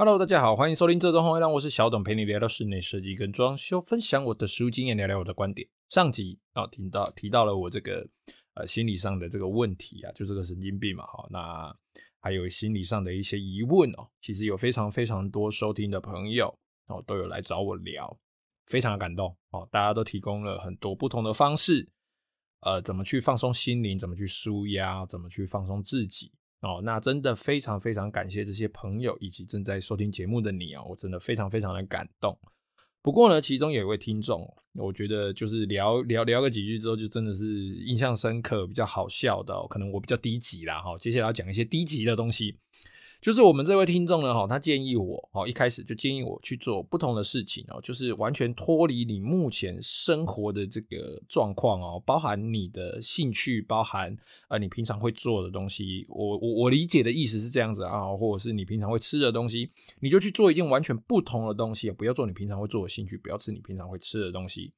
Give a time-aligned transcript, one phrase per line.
[0.00, 5.68] Hello，大家好，欢迎收听这周红月亮，我是小董，陪你聊聊室内设计跟装修，分享我的实务经验，聊聊我的观点。
[5.88, 8.08] 上集啊，提到提到了我这个
[8.54, 11.76] 呃心理上的这个问题啊，就这个神经病嘛，哈，那
[12.20, 16.46] 还有心理上的一些疑问哦，其实有非常非常多收听的朋友
[16.86, 18.16] 哦，都有来找我聊，
[18.66, 21.88] 非常的感动哦，大家都提供了很多不同的方式，
[22.60, 26.30] 呃，怎么去放松心灵，怎么去舒压，怎么去放松自己。
[26.60, 32.36] 哦，那真的非常非常感谢这些朋友以及正在收听节目的你哦，我真的非常非常的感动。
[33.00, 39.54] 不过呢，其中有一位听众，我觉得就是聊聊聊个几句之后，就真的是印象深刻，比较好笑的。
[39.68, 42.56] 可能我比较低级啦，哈，接下来要讲一些低级的东西。
[43.20, 54.16] 就是我们这位听众呢，哈，他建议我，哦，一开始就建议我去做不同的事情哦，就是完全脱离你目前生活的这个状况哦，包含你的兴趣，包含
[54.48, 56.06] 呃你平常会做的东西。
[56.08, 59.68] 我我我理解的意思是这样子啊，或者是你平常会吃的东西，
[60.00, 64.72] 你就去做一件完全不同的东西，不要做你平常会做的兴趣，不要吃你平常会吃的东西。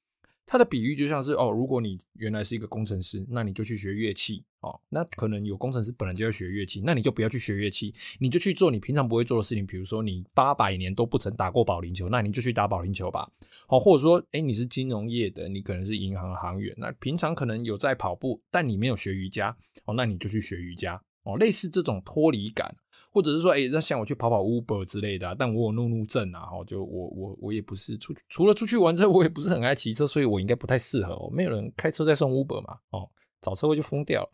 [0.51, 4.81] 他的比喻就像是哦，如果你原来是一个工程师，那你就去学乐器哦。
[4.89, 9.65] 那可能有工程师本来就要学乐器，那你就不要去学乐器，你就去做你平常不会做的事情。
[9.65, 13.31] 比如说你八百年都不曾打过保龄球，那你就去打保龄球吧。
[13.69, 21.37] 哦，或者说，诶，你是金融业的，你可能是银行行员，那平常可能有在跑步，但你没有学瑜伽哦，那你就去学瑜伽哦。
[21.37, 22.75] 类似这种脱离感。
[23.13, 31.29] 或者是说，哎、欸，那像我去跑跑 Uber 之类的、但我有怒怒症啊，就我我我也不是出去，除了出去玩车，我也不是很爱骑车，所以我应该不太适合。
[31.33, 33.11] 没有人开车在送 Uber 嘛，哦，
[33.41, 34.31] 找车位就疯掉了。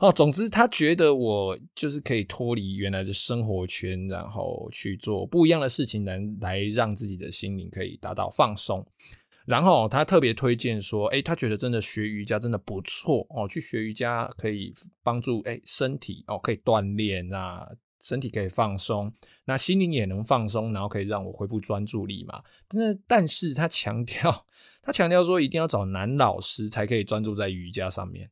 [0.00, 8.84] 哦，总之他觉得我就是可以脱离原来的生活圈，然后去做不一样的事情，能来让自己的心灵可以达到放松。
[9.46, 14.72] 然后他特别推荐说，哎，他觉得真的学瑜伽真的不错哦，去学瑜伽可以
[15.02, 17.68] 帮助哎身体哦，可以锻炼啊。
[18.00, 19.10] 身体可以放松，
[19.46, 22.42] 那心灵也能放松，然后可以让我恢复专注力嘛。
[22.68, 24.46] 但是，但是他强调，
[24.82, 28.30] 他强调说一定要找男老师才可以专注在瑜伽上面。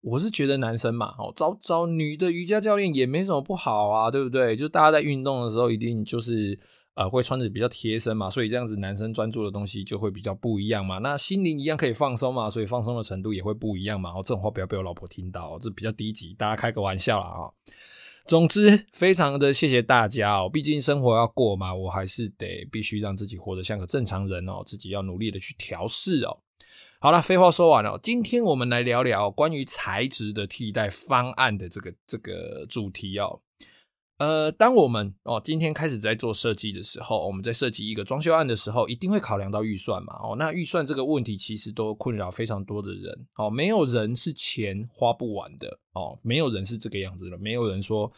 [0.00, 4.56] 我是觉得男生嘛，哦，找找女的瑜伽教练也没什么不好啊，对不对？
[4.56, 6.58] 就大家在运动的时候，一定就是
[6.94, 10.98] 呃会穿着比较贴身嘛，所以这样子男生专注的东西就会比较不一样嘛。
[10.98, 14.10] 那心灵一样可以放松嘛，所以放松的程度也会不一样嘛。
[14.10, 17.50] 哦，这种话不要被我老婆听到，这比较低级，大家开个玩笑啦啊。
[18.26, 26.38] 总之，非常的谢谢大家哦，毕竟生活要过嘛，我还是得必须让自己活得像个正常人哦，自己要努力的去调试哦。
[27.00, 33.40] 好了，废话说完了，今天我们来聊聊关于材质的替代方案的这个这个主题哦。
[34.20, 40.12] 呃，当我们哦今天开始在做设计的时候，我们在设计一个装修案的时候，一定会考量到预算嘛。
[40.22, 43.26] 哦，那预算这个问题其实都困扰非常多的人。
[43.36, 45.80] 哦，没有人是钱花不完的。
[45.94, 47.38] 哦，没有人是这个样子的。
[47.38, 48.12] 没有人说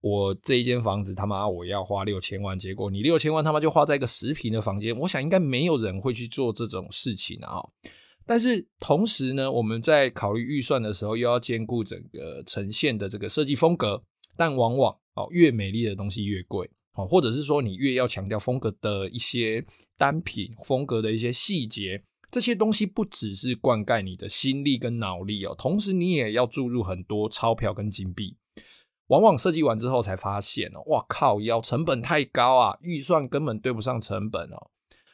[0.00, 4.96] 我这一间房子他妈我要花六千万，结果你六千万他妈就花在一个十平的房间。
[4.96, 7.58] 我想应该没有人会去做这种事情啊。
[8.24, 14.04] 但是同时呢，我们在考虑预算的时候，又要兼顾整个呈现的这个设计风格，
[14.36, 14.96] 但往往。
[15.18, 19.64] 哦，越美丽的东西越贵，哦，或者是说你越要强调风格的一些
[19.96, 28.36] 单品，风格的一些细节，这些东西不只是灌溉你的心力跟脑力哦，同时你也要注入很多钞票跟金币。
[29.08, 34.70] 往往设计完之后才发现哦，哇靠，要成本太高啊，预算根本对不上成本哦。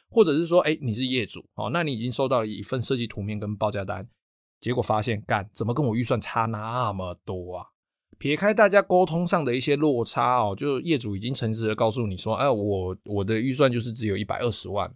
[0.09, 4.05] 或者是说，哎，你是业主哦，那你已经收到了一份设计图面跟报价单，
[4.59, 7.67] 结果发现干，怎么跟我预算差那么多啊？
[8.17, 14.93] 撇开大家沟通上的一些落差哦，就业主已经诚实的告诉你说，哎，我我的预算就是只有一百二十万。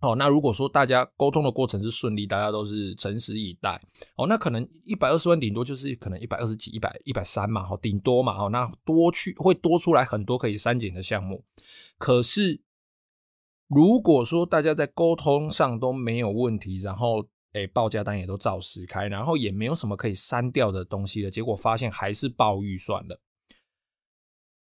[0.00, 3.80] 哦，那如果说大家沟通的过程是顺利，大家都是诚实以待，
[4.16, 11.44] 哦，那可能一百二十万顶多就是可能一百二十几、一百一百三嘛，哦，顶多嘛，哦，那多去会多出来很多可以删减的项目。
[11.98, 12.60] 可是
[13.68, 23.20] 如果说大家在沟通上都没有问题，然后诶，报价单也都照实开，然后也没有什么可以删掉的东西了，结果发现还是爆预算了。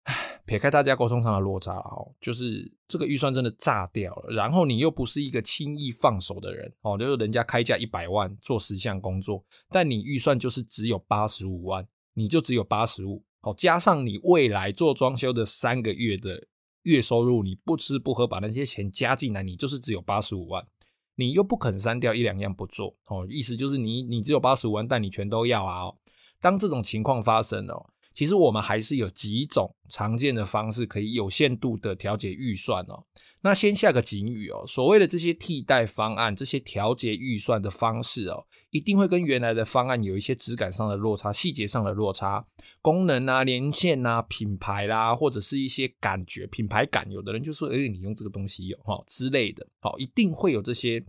[0.04, 4.34] 唉，撇开大家沟通上的落差了哦，就是这个预算真的炸掉了。
[4.34, 16.48] 然后你又不是一个轻易放手的人哦，就是人家开价一百万做十项工作，但你预算就是只有八十五万，你就只有八十五，好，加上你未来做装修的三个月的
[16.82, 20.68] 月收入你不吃不喝把那些钱加进来，你就是只有八十五万，
[21.16, 25.92] 你又不肯删掉一两样不做哦，意思就是你你只有八十五万，但你全都要啊。
[26.40, 27.93] 当这种情况发生哦。
[28.14, 33.04] 其实我们还是有几种常见的方式可以有限度的调节预算哦。
[33.42, 42.46] 那先下个警语哦，所谓的这些替代方案、这些调节预算的方式哦，一定会跟原来的方案有一些质感上的落差、细节上的落差、
[42.82, 47.10] 功能啊、连线啊、品牌啦、或者是一些感觉、品牌感。
[47.12, 51.04] 有的人就说：“哎，你用这个东西有哈之类的，好，一定会有这些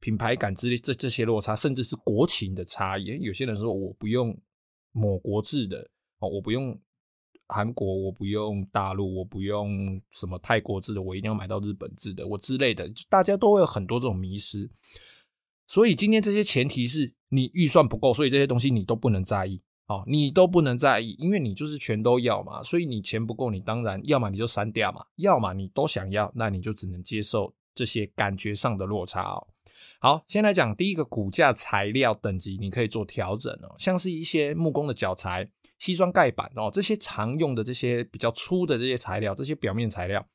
[0.00, 3.04] 品牌感之类这这些落差，甚至是国情的差异。
[3.20, 4.36] 有些人说我不用
[4.92, 6.78] 某国制的。”哦，我不用
[7.48, 14.70] 韩国，我不用大陆，我不用什么泰国制的，我一定要买到日本制的，我之类的，大家都会有很多这种迷失。
[15.68, 29.46] 所以今天这些前提是你预算不够，所以这些东西你都不能在意，哦，你都不能在意，因为你就是全都要嘛，所以你钱不够，你当然要么你就删掉嘛，要么你都想要，那你就只能接受这些感觉上的落差哦。
[30.00, 35.48] 好，先来讲第一个骨架材料等级，你可以做调整哦，像是一些木工的脚材。
[35.78, 40.26] 西装盖板哦，这些常用的这些比较粗的这些材料，这些表面材料，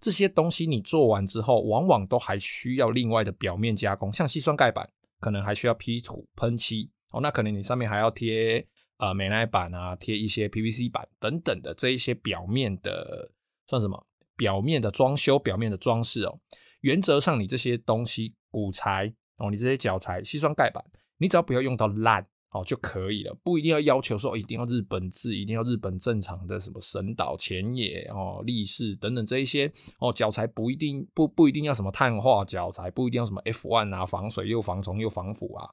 [0.00, 4.12] 这些东西你做完之后，往往都还需要另外的表面加工。
[4.12, 4.88] 像西装盖板，
[5.18, 8.66] 可能还需要 P 涂喷漆哦，那可能你上面还要贴
[8.98, 13.32] 呃美耐板啊，贴一些 PVC 板等等的这一些表面的
[13.66, 14.06] 算什么？
[14.36, 16.38] 表面的装修、表面的装饰哦。
[16.80, 20.82] 原则上，你这些东西骨材哦，你这些脚材西装盖板，
[21.18, 22.26] 你只要不要用到烂。
[22.52, 35.70] 哦，就可以了，不一定要要求说一定要日本制，一定要日本正常的什么神岛、浅野哦、力士等等这一些哦，脚材不一定不不一定要什么碳化脚材，不一定要什么 F1 啊，防水又防虫又防腐啊。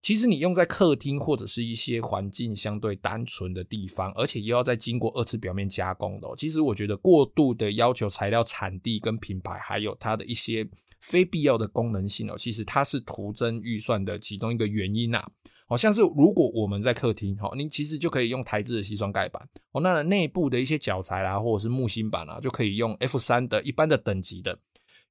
[0.00, 10.68] 其实你用在客厅或者是一些环境相对单纯的地方，而且又要再经过二次表面加工的，其实我觉得过度的要求材料产地跟品牌，还有它的一些
[11.00, 15.26] 非必要的功能性哦，其实它是徒增预算的其中一个原因啊。
[15.66, 24.58] 好像是如果我们在客厅，好，你其实就可以用台制的西装盖板，哦，那内部的一些脚材啦，或者是木芯板啊，就可以用 F 三的一般的等级的。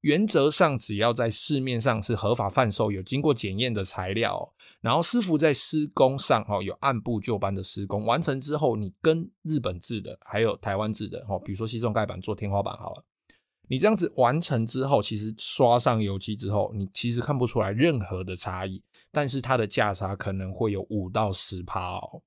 [0.01, 13.03] 原则上，只要在市面上是合法贩售、有经过检验的材料，然后师傅在施工上，哈，有按部就班的施工完成之后，你跟日本制的，还有台湾制的，哈，比如说西装盖板做天花板好了。
[13.74, 18.80] 你这样子完成之后，其实刷上油漆之后，你其实看不出来任何的差异，
[19.12, 22.22] 但是它的价差可能会有五到十趴哦。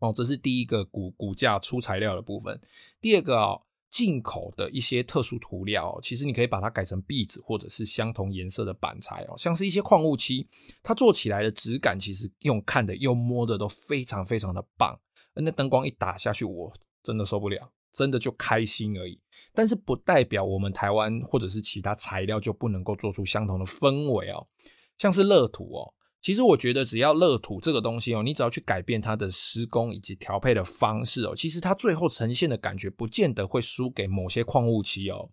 [0.00, 2.60] 哦，这是第一个骨骨架出材料的部分。
[3.00, 10.46] 第二个哦，进口的一些特殊涂料哦，其实你可以把它改成壁纸或者是相同颜色的板材哦，像是一些矿物漆，
[10.82, 15.00] 它做起来的质感其实用看的用摸的都非常非常的棒。
[15.32, 16.70] 那灯光一打下去，我
[17.02, 17.72] 真的受不了。
[17.98, 19.20] 真的就开心而已，
[19.52, 24.46] 但是不代表我们台湾或者是其他材料就不能够做出相同的氛围哦。
[24.96, 25.92] 像是乐土哦，
[26.22, 35.28] 其实我觉得只要乐土这个东西哦，你只要去改变它的施工以及调配的方式哦，其实它最后呈现的感觉不见得会输给某些矿物漆哦。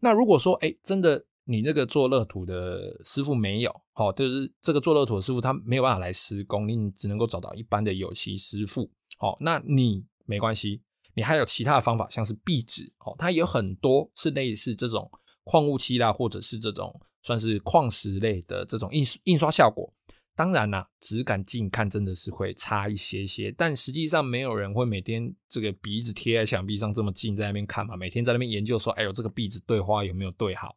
[0.00, 10.80] 那如果说哎，真的你那个做乐土的师傅没有，好，就是这个做乐土的师傅他没有办法来施工，你只能够找到一般的油漆师傅，好，那你没关系。
[11.16, 15.10] 你还有其他的方法，像是壁纸哦，它有很多是类似这种
[15.44, 19.90] 矿物漆啦，或者是这种算是矿石类的这种印印刷效果。
[20.34, 30.76] 当然啦，质感近看真的是会差一些些，但实际上没有人会每天这个鼻子贴在墙壁上这么近在那边看嘛，每天在那边研究说，哎呦这个壁纸对花有没有对好？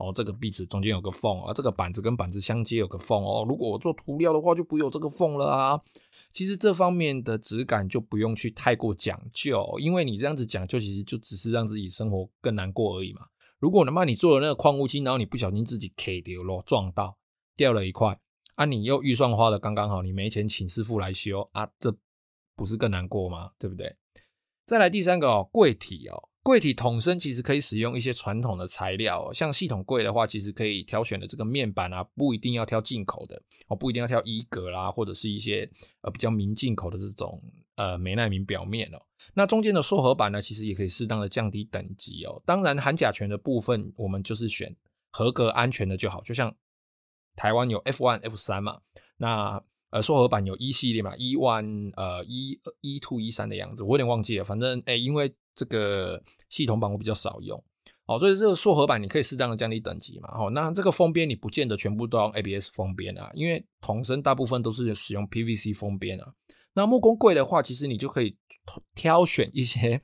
[0.00, 3.44] 哦，这个壁纸中间有个缝啊，这个板子跟板子相接有个缝哦。
[3.46, 5.80] 如果我做涂料的话，就不有这个缝了啊。
[6.32, 13.26] 其实这方面的质感就不用去太过讲究，因为你这样子讲究，其实就只是让自己生活更难过而已嘛。
[13.58, 17.18] 如果哪怕你做了那个矿物漆，然后你不小心自己 K 掉了，撞到
[17.54, 18.18] 掉了一块，
[18.54, 21.94] 啊，你又预算花的刚刚好，你没钱请师傅来修啊，这
[22.56, 23.50] 不是更难过吗？
[23.58, 23.94] 对不对？
[24.64, 26.29] 再来第三个哦，柜体哦。
[26.42, 35.70] 柜体桶身其实可以使用一些传统的材料哦，像系统柜的话，其实可以挑选的这个面板啊，不一定要挑进口的哦，不一定要挑一格啦，或者是一些
[36.00, 37.38] 呃比较明进口的这种
[37.76, 38.98] 呃美耐明表面哦。
[39.34, 42.42] 那中间的塑合板呢，其实也可以适当的降低等级哦。
[42.46, 44.74] 当然，含甲醛的部分，我们就是选
[45.10, 46.22] 合格安全的就好。
[46.22, 46.56] 就像
[47.36, 48.80] 台湾有 F one、F 三嘛，
[49.18, 54.44] 那呃塑合板有一系列嘛，E one 呃一、E two、E 三的样子，我有点忘记了。
[54.44, 57.62] 反正哎、因为这个系统版我比较少用，
[58.06, 66.32] 哦，所以这个塑合板你可以适当的降低等级嘛，哦，那这个封边你不见得全部都用 ABS 封边啊，因为桶身大部分都是使用 PVC 封边啊。
[66.72, 68.36] 那木工柜的话，其实你就可以
[68.94, 70.00] 挑选一些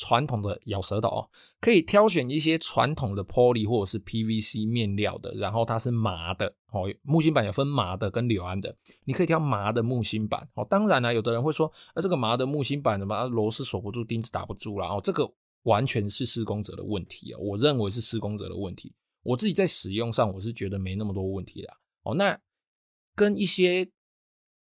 [0.00, 1.28] 传统的咬舌头哦，
[1.60, 6.90] 可以挑选一些传统的 Poly 或者是 PVC 面料的，然后它是麻的哦。
[7.02, 10.66] 木芯板有分麻的跟柳安的，你可以挑麻的木芯板哦。
[10.70, 14.88] 当然呢，有的人会说，啊，这个麻的木芯板怎么螺丝锁不住，钉子打不住啦。
[14.88, 15.30] 哦，这个
[15.64, 17.38] 完全是施工者的问题哦。
[17.38, 18.94] 我认为是施工者的问题。
[19.22, 21.74] 我自己在使用上，我是觉得没那么多问题啦。
[22.04, 22.40] 哦，那
[23.14, 23.86] 跟一些。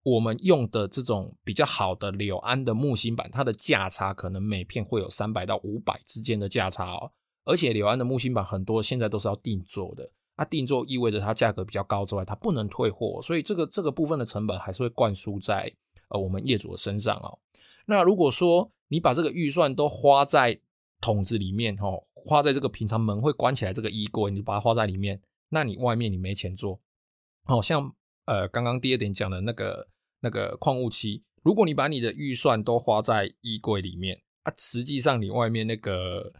[0.03, 7.11] 我们用的这种比较好的柳安的木芯板，它的价差可能每片会有三百到五百之间的价差哦。
[7.45, 15.71] 而且柳安的木芯板很多现在都是要定做的，它定做意味着它价格比较高之外，它不能退货，所以这个这个部分的成本还是会灌输在
[16.09, 17.37] 呃我们业主的身上哦。
[17.85, 20.59] 那如果说你把这个预算都花在
[20.99, 26.79] 桶子里面哦，花在这个平常门会关起来这个衣柜，你把它花在里面，那你外面你没钱做，
[27.43, 27.93] 好像。
[28.25, 29.87] 呃，刚刚第二点讲的那个
[30.21, 36.31] 那个矿物漆，如果你把你的预算都花在衣柜里面啊，实际上你外面那个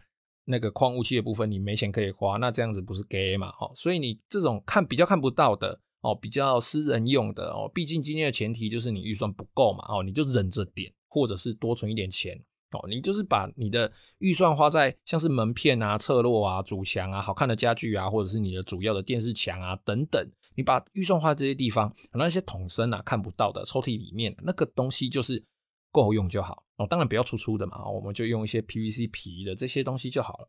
[0.44, 3.50] 那个矿物漆的部分你没钱可以花，那这样子不是 gay 嘛？
[3.52, 12.40] 哈，所以你这种看比较看不到的哦，比较私人用的哦，毕竟今天的前提就是你预算不够嘛，哦，你就忍着点，或者是多存一点钱
[12.72, 20.28] 哦，你就是把你的预算花在像是门片啊、侧落啊、主墙啊、好看的家具啊，或者是你的主要的电视墙啊等等。
[20.54, 25.42] 你把预算花在这些地方，那些桶身啊看不到的抽屉里面那个东西就是
[25.90, 26.86] 够用就好哦。
[26.86, 30.48] 当然不要粗粗的嘛，我们就用一些 PVC 皮的这些东西就好了。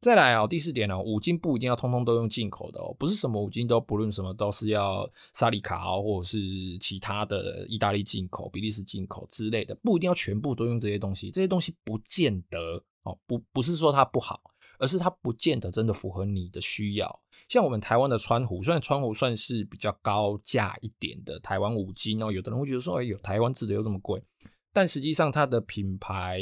[0.00, 6.38] 再来啊，第四点呢，五金不一定要通通都用进口的哦，不是什么五金都不论什么都是要萨利卡哦，或者是
[6.78, 11.30] 其他的意大利进口、比利时进口之类的，不一定要全部都用这些东西。
[11.30, 14.42] 这些东西不见得哦，不不是说它不好。
[14.78, 17.20] 而是它不见得真的符合你的需要。
[17.48, 24.22] 像我们台湾的川湖，虽然川湖算是比较高价一点的台湾五金哦，有的人会觉得说，哎，有台湾制的又这么贵，
[24.72, 26.40] 但实际上它的品牌，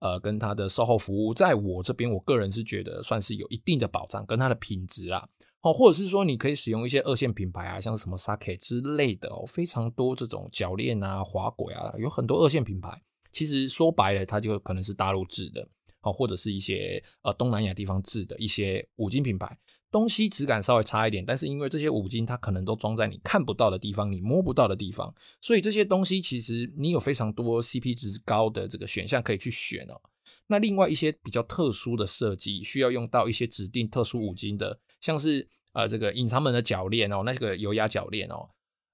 [0.00, 5.28] 呃，跟它的售后服务，在我这边，我个人是觉得算是有一定的保障，跟它的品质啊，
[5.62, 15.68] 哦，或者是说你可以使用一些二线品牌啊，像什么 Sake 之类的哦，非常多这种铰链啊、滑轨啊，有很多二线品牌，其实说白了，它就可能是大陆制的。
[16.00, 19.58] 好，或者是一些呃东南亚地方制的一些五金品牌，
[19.90, 30.00] 东西质感稍微差一点，但是因为这些五金它可能都装在你看不到的地方，你摸不到的地方，所以这些东西其实你有非常多 CP 值高的这个选项可以去选哦。
[30.46, 38.48] 那另外一些比较特殊的设计，需要用到一些指定特殊五金的，像是呃这个隐藏门的铰链哦，那个油压铰链哦。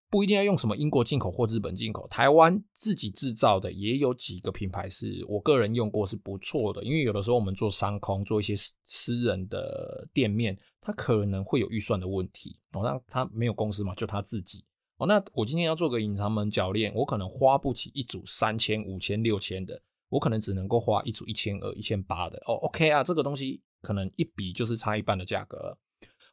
[0.08, 6.82] 不一定要用什么英国进口或日本进口，台湾自己制造的也有几个品牌是我个人用过是不错的。
[6.84, 12.82] 因为有的时候我们做商空，做一些私人的店面，他可能会有预算的问题哦。
[12.84, 14.64] 那他没有公司嘛，就他自己
[14.98, 15.06] 哦。
[15.06, 22.54] 那我今天要做个隐藏门铰链，我可能花不起一组三千、五千、六千的，我可能只能够花一组一千二、一千八的哦。
[22.62, 25.76] OK 啊，这个东西可能一比就是差一半的价格。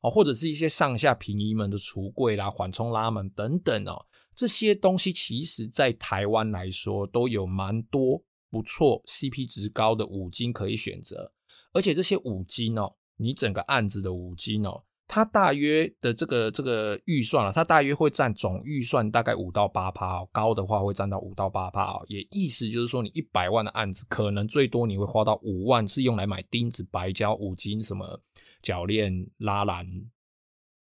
[0.03, 4.05] 哦，或者是一些上下平移门的橱柜啦、缓冲拉门等等哦，
[4.35, 11.33] 这些东西其实在台湾来说都有蛮多不错、CP 值高的五金可以选择，
[11.71, 14.83] 而且这些五金哦，你整个案子的五金哦。
[15.13, 22.03] 它大约的这个这个预算啊，它大约会占总预算大概五到八趴哦，高的话会占到五到八趴哦。
[22.07, 28.19] 也意思就是说，你一百万的案子，可能最多你会花到五万，是用来买钉子、白胶、五金、什么
[28.63, 29.85] 铰链、拉篮、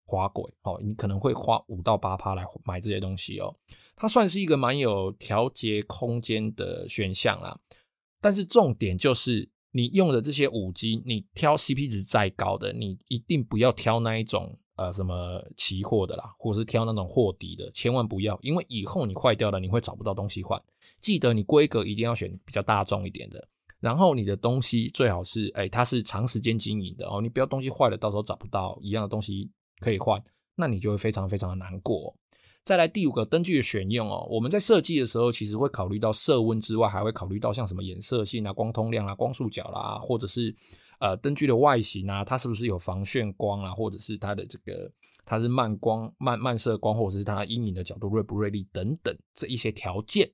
[0.07, 0.81] 滑轨哦。
[0.83, 3.55] 你可能会花五到八趴来买这些东西哦。
[3.95, 7.59] 它算是一个蛮有调节空间的选项啦，
[8.19, 9.47] 但是重点就是。
[9.75, 20.57] 你用的这些五金，你挑 CP 值再高的，你一定不要挑那一种呃什么期货的啦，或者是挑那种货底的，千万不要，因为以后你坏掉了，你会找不到东西换。
[21.01, 23.45] 记得你规格一定要选比较大众一点的，
[23.81, 29.51] 然后你的东西最好是哎、它是长时间经营的哦，你不要东西坏了，到时候找不到一样的东西
[29.81, 30.23] 可以换，
[30.55, 32.15] 那你就会非常非常的难过。
[32.65, 40.53] 再来第五个灯具的选用哦，我们在设计的时候，其实会考虑到色温之外，还会考虑到像什么颜色性啊、光通量啊、光束角啦，或者是
[40.99, 44.91] 呃灯具的外形啊，它是不是有防眩光啊，或者是它的这个
[45.25, 50.27] 它是慢光、慢慢射光，或者是它阴影的角度锐不锐利等等这一些条件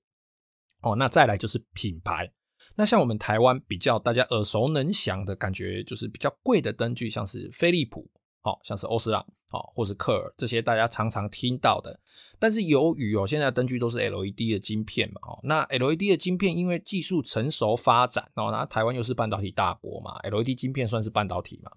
[0.84, 0.96] 哦。
[0.96, 2.32] 那再来就是品牌，
[2.76, 8.10] 那像我们台湾比较大家耳熟能详的感觉，就是比较贵的灯具，像是飞利浦。
[8.44, 12.00] 好像是欧司朗，好，或是克尔这些大家常常听到的，
[12.40, 21.72] 但是由于哦，现在灯具都是 LED 的晶片嘛，哦，那 LED 的晶片因为技术成熟发展，哦，那台湾又是半导体大国嘛，LED 晶片算是半导体嘛，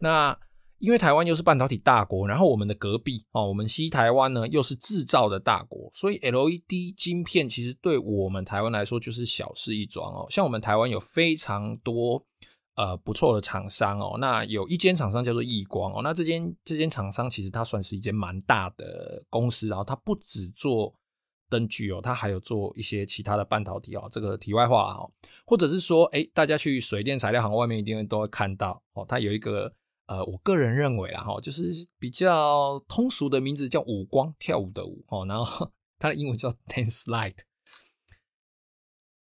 [0.00, 0.38] 那
[0.80, 10.26] 因为台湾又是半导体大国，然后我们的隔壁哦，我们西台湾呢又是制造的大国，所以 LED 晶片其实对我们台湾来说就是小事一桩哦。
[10.28, 12.22] 像我们台湾有非常多
[12.76, 20.94] 呃不错的厂商哦，那有一间厂商叫做亿光哦，那这间这间厂商其实它算是一间蛮大的公司，然后它不只做
[21.48, 24.08] 灯具哦，它还有做一些其他的半导体哦。
[24.10, 25.10] 这个题外话哈，
[25.46, 29.74] 或者是说，哎，大家去水电材料行外面一定会都会看到哦，它有一个。
[30.06, 37.38] 呃，我个人认为啦，哈，就是比较通俗的名字叫舞光，跳舞的舞，哦，然后它的英文叫 Dance Light，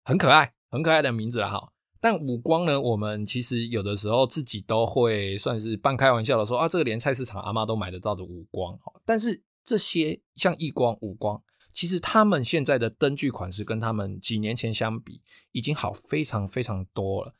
[0.04, 1.72] 很可爱，很可爱的名字啦，哈。
[2.00, 15.20] 但五光呢，我们其实有的时候自己都会算是半开玩笑的说啊，这个连菜市场阿妈都买得到的五光，但是这些像一光、五光，其实他们现在的灯具款式跟他们几年前相比，
[15.52, 17.34] 已经好非常非常多了。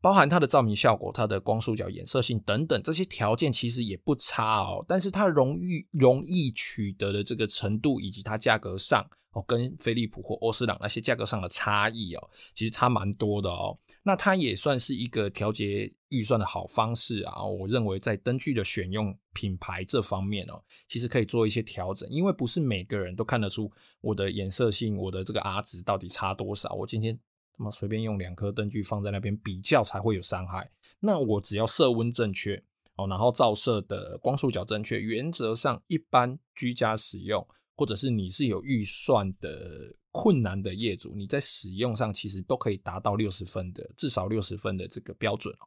[0.00, 9.04] 包含它的照明效果、它的光束角衍射性等等这些条件其实也不差哦，但是它容易容易取得的这个程度以及它价格上
[9.46, 13.78] 跟飞利浦或欧司朗那些价格上的差异哦，其实差蛮多的哦。
[14.02, 17.44] 那它也算是一个调节预算的好方式啊。
[17.44, 26.72] 我认为在灯具的选用品牌这方面哦，其实可以做一些调整，因为不是每个人都看得出我的衍射性、我的这个 R 值到底差多少。
[26.74, 27.18] 我今天。
[27.60, 30.70] 那么随便用两颗灯具放在那边比较才会有伤害。
[31.00, 32.54] 那我只要色温正确
[32.94, 37.44] 哦，然后照射的光束角正确，原则上一般居家使用，
[37.78, 45.62] 或者是你是有预算的困难的业主，你在使用上其实都可以达到六十分的，至少六十分的这个标准哦。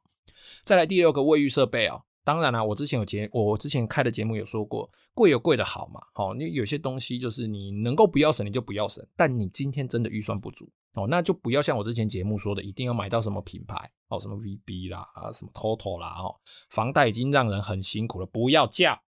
[0.65, 10.69] 再来第六个卫浴设备哦，当然啦，我之前有节我之前开的节目有说过，贵有贵的好嘛，好，你有些东西就是你能够不要省你就不要省，但你今天真的预算不足。
[10.93, 16.35] 哦，那就不要像我之前节目说的，一定要买到什么品牌哦，什么 VB 啦，啊，什么 TOTO 啦，哦，
[16.69, 19.01] 房贷已经让人很辛苦了，不要叫，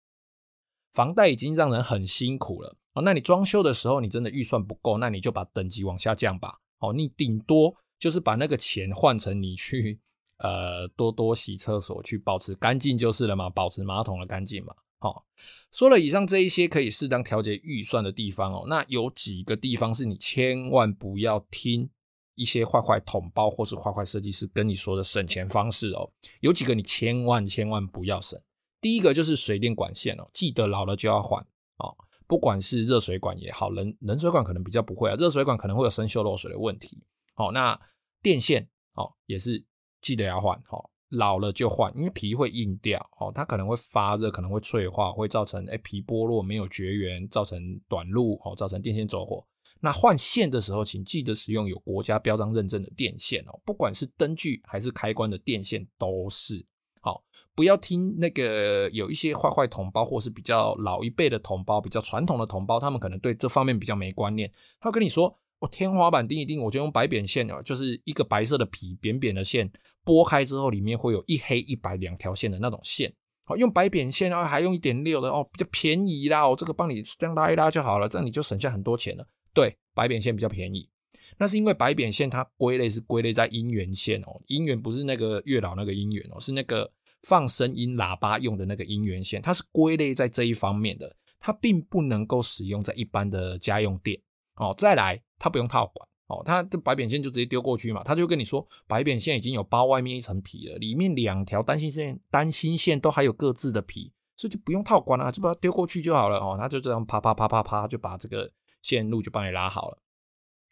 [0.94, 3.02] 房贷已经让人很辛苦了哦。
[3.02, 6.60] 那你装修的时候，你真的预算不够，那你就把等级往下降吧。
[6.80, 10.00] 哦，你顶多就是把那个钱换成你去
[10.38, 14.74] 呃多多洗厕所，去保持干净就是了嘛，保持马桶的干净嘛。
[14.98, 15.26] 好，
[15.72, 21.90] 说了以上这一些可以适当调节预算的地方哦，那有几个地方是你千万不要听
[22.36, 28.40] 一些坏坏统包或是坏坏设计师跟你说的省钱方式哦，有几个你千万千万不要省。
[28.80, 31.44] 第一个就是水电管线哦，记得老了就要换
[31.78, 31.96] 哦，
[32.32, 36.98] 不管是热水管也好，冷冷水管可能比较不会啊，热水管可能会有生锈漏水的问题。
[37.34, 37.78] 好，那
[38.22, 39.62] 电线哦也是
[40.00, 40.90] 记得要换哦。
[41.10, 49.46] 老了就换，因为皮会硬掉哦，它可能会发热，可能会脆化，会造成诶皮剥落，没有绝缘，造成短路哦，造成电线走火。
[49.82, 56.66] 那换线的时候，请记得使用有国家标章认证的电线哦，不管是灯具还是开关的电线都是
[57.02, 57.22] 好，
[57.54, 65.38] 不要听那个有一些坏坏同胞，或是比较老一辈的同胞，比较传统的同胞，他们可能对这方面比较没观念，他跟你说。
[65.62, 69.72] 我天花板钉一钉，我就用白扁线哦，就是一个白色的皮，扁扁的线，
[70.04, 73.14] 拨开之后里面会有一黑一白两条线的那种线。
[73.44, 76.50] 好，用白扁线，然后还用一点六的哦，比较便宜啦。
[76.50, 79.28] 我这个帮你这样拉一拉就好了，这样你就省下很多钱了。
[79.54, 80.90] 对，白扁线比较便宜，
[81.38, 86.92] 那是因为白扁线它归类是归类在音源线哦，音源不是那个月老那个音源哦，是那个
[87.24, 94.20] 放声音喇叭用的那个音源线，它是归类在这一方面的，它并不能够使用在一般的家用电。
[94.56, 95.22] 哦，再来。
[95.44, 108.52] 它不用套管哦，它这白扁线就直接丢过去嘛，他就跟你说白扁线已经有包外面一层皮了，里面两条单芯线单芯线都还有各自的皮，所以就不用套管了，就把它丢过去就好了哦，它就这样啪啪啪啪啪就把这个
[108.84, 109.98] 线路就帮你拉好了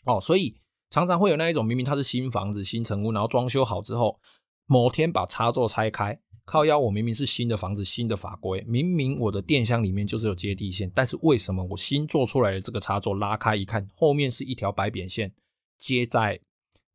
[0.06, 0.56] 哦，所以
[0.90, 4.20] 常常会有那一种明明它是新房子新成屋，然后装修好之后，
[4.66, 6.20] 某天把插座拆开。
[6.46, 15.32] 靠腰，我明明是新的房子，新的法规，明明我的电箱里面就是有接地线，但是为什么我新做出来的这个插座拉开一看，后面是一条白扁线
[15.78, 16.40] 接在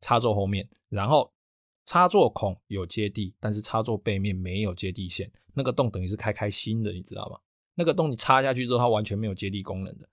[0.01, 1.31] 插座后面，然后
[1.85, 7.39] 插座孔有接地，但是插座背面没有接地线，那个洞等于是开开新的，你知道吗？
[7.75, 10.09] 那个洞你插下去之后，它完全没有接地功能的。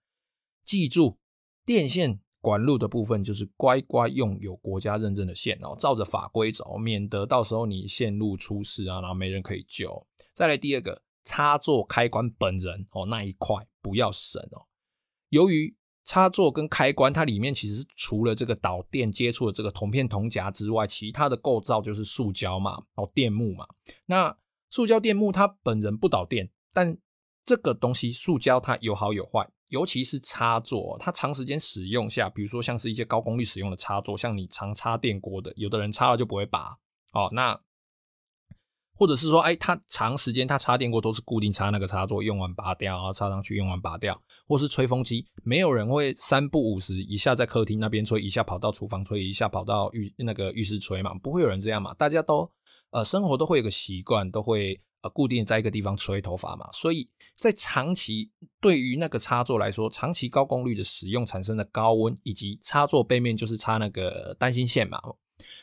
[0.64, 1.18] 记住，
[1.64, 2.20] 电线。
[2.42, 10.06] 管路的部分就是乖乖用有国家认证的线哦，照着法规走，免得到时候你线路出事啊，然后没人可以救。
[10.34, 14.66] 再来第二个，插座开关本人哦，那一块不要省哦。
[15.28, 15.74] 由于
[16.04, 23.64] 插座跟开关它里面其实除了这个导电接触的这个铜片铜夹之外，其他的构造就是塑胶嘛，哦电木嘛。
[24.06, 24.36] 那
[24.68, 26.98] 塑胶电木它本人不导电，但
[27.44, 29.48] 这个东西塑胶它有好有坏。
[29.72, 36.76] 尤其是插座，它长时间使用下，比如说像是一些高功率使用的插座，像你常插电锅的，有的人插了就不会拔
[37.14, 37.30] 哦。
[37.32, 37.58] 那
[38.94, 51.94] 或者是说，哎，它长时间它插电锅都是固定插那个插座，用完拔掉，然后插上去，用完拔掉，或是吹风机，没有人会三不五时一下在客厅那边吹，一下跑到厨房吹，一下跑到浴那个浴室吹嘛，不会有人这样嘛？
[51.94, 52.48] 大家都
[52.90, 65.00] 呃生活都会有个习惯，都会呃固定在一个地方吹头发嘛，所以在长期对于那个插座来说，长期高功率的使用产生的高温，以及插座背面就是插那个单芯线嘛，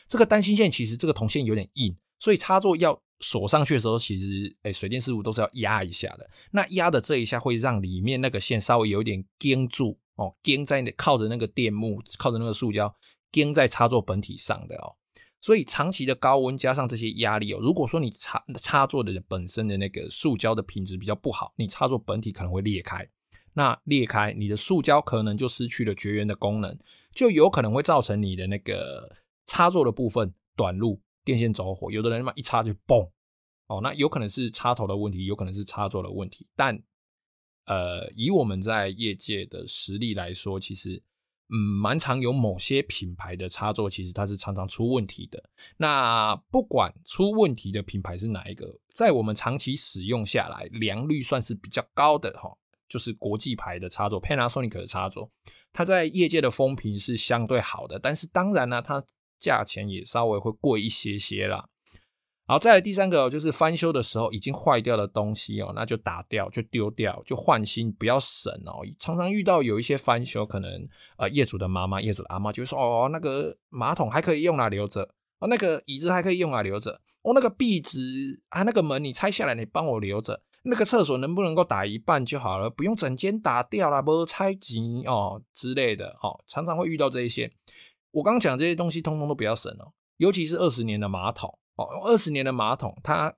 [0.06, 3.02] 这个单芯线其实这个铜线有点硬，所以插座要。
[3.22, 6.26] 锁上去的时候，其实，哎，水电师傅都是要压一下的。
[6.52, 12.96] 那压的这一下会让里面那个线稍微有点钉住哦，钉在靠着那个电木，靠着那个塑胶
[13.30, 14.96] 钉在插座本体上的哦。
[15.40, 23.08] 所以长期的高温加上这些压力哦，如果说你插插座的本身的那个塑胶的品质比较不好，你插座本体可能会裂开。
[23.54, 26.78] 那裂开，你的塑胶可能就失去了绝缘的功能，
[27.14, 31.00] 就有可能会造成你的那个插座的部分短路。
[31.22, 33.10] 电线走火，有的人嘛一插就嘣，
[33.66, 36.46] 哦，那有可能是插头的问题，有可能是插座的问题。
[36.56, 36.82] 但，
[37.66, 41.00] 呃，以我们在业界的实力来说，其实，
[41.52, 45.42] 嗯，蛮常有某些品牌的插座，其实它是常常出问题的。
[45.76, 52.56] 那不管出问题的品牌是哪一个，在我们长期使用下来，良率算是比较高的哈，
[52.88, 55.28] 就是国际牌的插座，Panasonic 的插座，
[55.72, 57.98] 它在业界的风评是相对好的。
[57.98, 59.04] 但是当然呢，它
[59.38, 61.68] 价钱也稍微会贵一些些啦。
[62.50, 68.80] 好，再来第三个就是翻修的时候已经坏掉的东西哦，那就打掉，就丢掉，就换新，不要省哦。
[68.98, 70.84] 常常遇到有一些翻修，可能
[71.16, 75.00] 呃业主的妈妈、业主的阿妈就说：“哦，那个马桶还可以用啊，留着；
[75.38, 76.90] 哦，那个椅子还可以用啊，留着；
[77.22, 80.42] 哦，那个壁纸啊，那个门你拆下来，你帮我留着。
[80.64, 86.36] 那个厕所能不能够打一半就好了，不用整间打掉了，不拆机哦之类的哦。
[86.48, 87.48] 常常会遇到这一些。”
[88.10, 93.34] 我刚讲这些东西，通通都不要省哦，尤其是二十年的马桶哦，二十年的马桶，它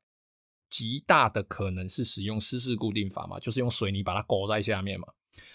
[0.68, 5.06] 极大的可能是使用湿式固定法嘛，就是用水泥把它勾在下面嘛。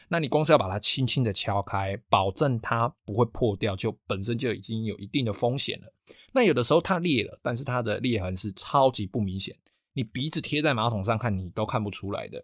[0.09, 5.93] 那你光是要把它轻轻的敲开，保证它不会破掉，就本身就已经有一定的风险了。
[6.31, 9.55] 那有的时候它裂了，但是它的裂痕是超级不明显，
[9.93, 12.43] 你鼻子贴在马桶上看，你都看不出来的。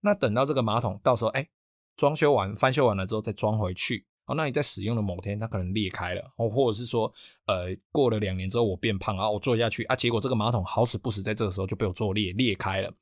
[0.00, 1.48] 那等到这个马桶到时候哎，
[1.96, 4.06] 装修完、翻修完了之后再装回去。
[4.26, 7.12] 哦，那你在使用的某天，它可能裂开了，哦，或者是说，
[7.46, 12.92] 呃，过了两年之后我变胖啊，我坐下去啊，结果这个马桶好死不死在这个时候就被我坐裂裂开了。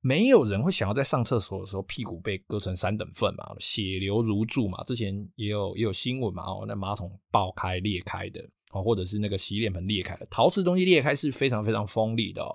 [0.00, 8.40] 没有人会想要在上厕所的时候屁股被割成三等份嘛，血流如注嘛，之前也有也有新闻嘛，哦，那马桶爆开裂开的，
[8.72, 12.50] 哦，或者是那个洗脸盆裂开了，陶瓷东西裂开是非常非常锋利的哦，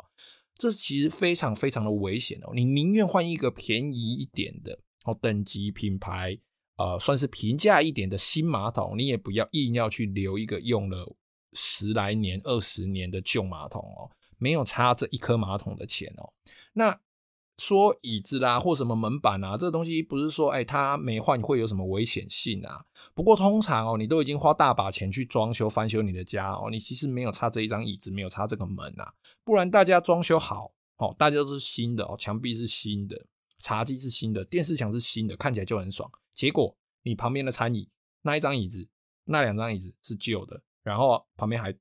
[0.55, 6.37] 这其实非常非常的危险哦，你宁愿换一个便宜一点的哦，等级品牌。
[6.77, 11.15] 呃，算是平价一点的新马桶，你也不要硬要去留一个用了
[11.53, 16.33] 十来年、二十年的旧马桶哦，没有差这一颗马桶的钱哦。
[16.73, 16.99] 那
[17.57, 22.83] 说椅子啦，或什么门板啊，这个东西不是说哎，它没换会有什么危险性啊？
[23.13, 29.13] 不过通常哦，你都已经花大把钱去装修、翻修你的家哦，你其实没有差这一张椅子，没有差这个门啊。
[29.43, 33.23] 不然大家装修好哦，大家都是新的哦，墙壁是新的，
[33.59, 36.09] 茶几是新的，电视墙是新的，看起来就很爽。
[36.33, 37.89] 结果你旁边的餐椅
[38.21, 38.87] 那一张椅子，
[39.25, 41.75] 那两张椅子是旧的，然后旁边还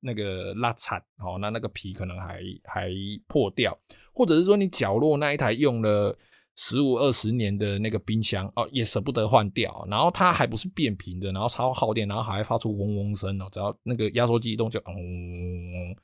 [0.00, 2.90] 那个拉铲哦，那那个皮可能还还
[3.26, 3.78] 破掉，
[4.12, 6.16] 或者是说你角落那一台用了
[6.56, 15.96] 十五二十年的那个冰箱哦，也舍不得换掉，然后它还不是变频的，然后超耗电，然后还会发出嗡嗡声哦，只要那个压缩机一动就嗡嗡嗡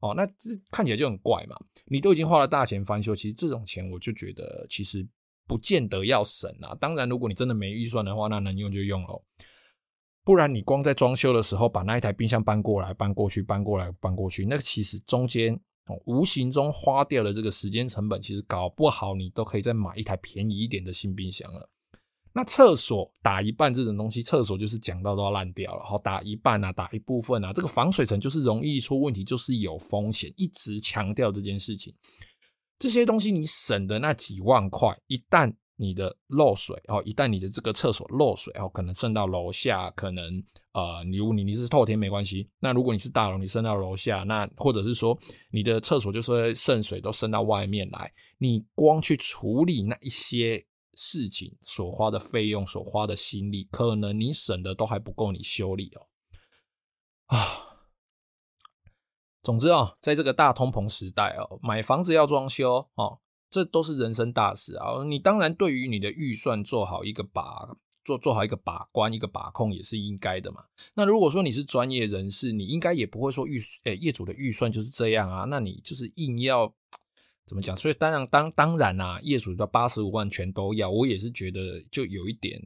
[0.00, 1.56] 哦，那这看起来就很怪嘛。
[1.84, 5.06] 你都已经花了大钱翻修，其实这种钱我就觉得其实。
[5.46, 9.22] 不见得要省啊，当然，如果你真的没预算的话，那能用就用喽。
[10.24, 15.56] 不然你光在装修的时候把那一台冰箱搬过来、搬过去、搬过来、搬过去，那其实中间
[16.04, 21.70] 无形中花掉的这个时间成本，其实搞不好你都可以再买一台便宜一点的新冰箱了。
[22.32, 31.94] 那厕所打一半这种东西，厕所就是讲到都要烂掉了，好，打一半啊，打一部分啊，这个防水层就是容易出问题，就是有风险，一直强调这件事情。
[32.78, 45.18] 这些东西你省的那几万块，一旦你的漏水哦，一旦你的这个厕所漏水哦，可能渗到楼下，可能呃，你如你你是透天没关系，那如果你是大楼，你渗到楼下，那或者是说
[45.50, 56.06] 你的厕所就是渗水都渗到外面来，你光去处理那一些事情所花的费用、所花的心力，可能你省的都还不够你修理哦，
[57.36, 57.65] 啊。
[59.46, 65.04] 总之啊，在这个大通膨时代哦，买房子要装修哦，这都是人生大事啊。
[65.04, 70.64] 你当然对于你的预算做好一个把做做好一个把关、一个把控也是应该的嘛。
[70.94, 76.74] 那如果说你是专业人士，你应该也不会说预诶、欸、业主的预算就是这样啊，那你就是硬要
[77.46, 77.76] 怎么讲？
[77.76, 82.60] 所以当然当当然啦、啊，业主的八十五万全都要，我也是觉得就有一点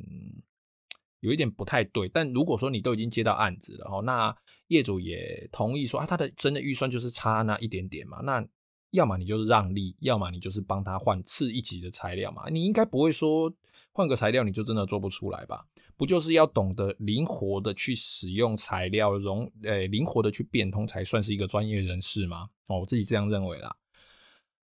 [1.21, 2.09] 有一点不太对。
[2.09, 4.37] 但如果说你都已经接到案子了哦，那
[4.69, 8.47] 业主也同意说啊，他的真的预算就是差那一点点嘛，那。
[8.93, 12.49] 要么你就是让利，要么你就是帮他换次一级的材料嘛。
[12.51, 13.49] 你应该不会说
[13.93, 15.65] 换个材料你就真的做不出来吧？
[15.97, 22.49] 不就是要懂得灵活的去使用材料，容诶灵活的去变通才算是一个专业人士吗？
[22.67, 23.73] 哦，我自己这样认为啦。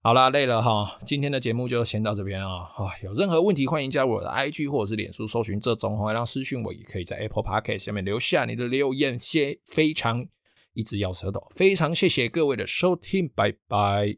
[0.01, 2.63] 好啦，累了哈，今天的节目就先到这边啊。
[2.77, 10.27] 啊，有任何问题欢迎加入我的 IG 或者是脸书搜寻这种话，让私讯我，也可以在 Apple Podcast 下面留下你的留言，谢非常。
[10.73, 14.15] 一直咬舌头，非常谢谢各位的收听，拜拜。